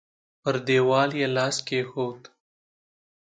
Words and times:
پر 0.41 0.55
دېوال 0.67 1.09
يې 1.19 1.27
لاس 1.35 1.57
کېښود. 1.67 2.21